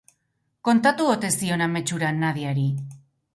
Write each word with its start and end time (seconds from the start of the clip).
Kontatu 0.69 1.09
ote 1.15 1.31
zion 1.41 1.63
amets 1.67 1.83
hura 1.97 2.11
Nadiari? 2.23 2.67